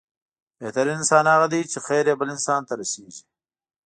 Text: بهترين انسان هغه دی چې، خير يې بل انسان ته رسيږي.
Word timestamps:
بهترين 0.59 0.97
انسان 0.99 1.23
هغه 1.33 1.47
دی 1.53 1.61
چې، 1.71 1.77
خير 1.87 2.05
يې 2.09 2.15
بل 2.19 2.27
انسان 2.35 2.61
ته 2.67 2.73
رسيږي. 2.79 3.21